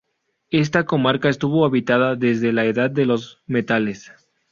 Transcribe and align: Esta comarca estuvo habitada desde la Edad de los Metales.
Esta 0.49 0.83
comarca 0.87 1.29
estuvo 1.29 1.63
habitada 1.63 2.15
desde 2.15 2.53
la 2.53 2.65
Edad 2.65 2.89
de 2.89 3.05
los 3.05 3.37
Metales. 3.45 4.11